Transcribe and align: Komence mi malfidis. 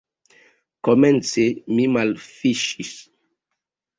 Komence 0.87 1.45
mi 1.75 1.85
malfidis. 1.97 2.93